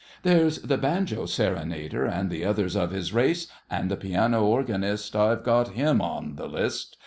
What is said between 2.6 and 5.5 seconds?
of his race, And the piano organist—I've